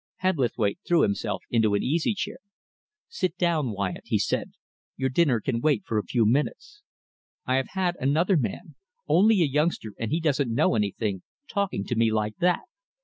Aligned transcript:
Hebblethwaite 0.23 0.79
threw 0.83 1.03
himself 1.03 1.43
into 1.51 1.75
an 1.75 1.83
easy 1.83 2.15
chair. 2.15 2.39
"Sit 3.07 3.37
down, 3.37 3.69
Wyatt," 3.71 4.01
he 4.05 4.17
said. 4.17 4.53
"Your 4.97 5.09
dinner 5.09 5.39
can 5.39 5.61
wait 5.61 5.83
for 5.85 5.99
a 5.99 6.03
few 6.03 6.25
minutes. 6.25 6.81
I 7.45 7.57
have 7.57 7.67
had 7.73 7.97
another 7.99 8.35
man 8.35 8.73
only 9.07 9.43
a 9.43 9.45
youngster, 9.45 9.93
and 9.99 10.09
he 10.09 10.19
doesn't 10.19 10.51
know 10.55 10.73
anything 10.73 11.21
talking 11.47 11.85
to 11.85 11.95
me 11.95 12.11
like 12.11 12.37
that. 12.37 12.61